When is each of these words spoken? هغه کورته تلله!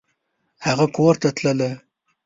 هغه 0.65 0.85
کورته 0.95 1.29
تلله! 1.37 1.71